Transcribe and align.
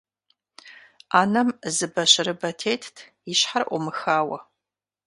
Ӏэнэм 1.11 1.49
зы 1.75 1.87
бащырыбэ 1.93 2.49
тетт, 2.59 2.95
и 3.31 3.33
щхьэр 3.39 3.63
Ӏумыхауэ. 3.67 4.37